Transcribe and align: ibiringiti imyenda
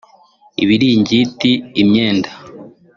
ibiringiti 0.63 1.51
imyenda 1.81 2.31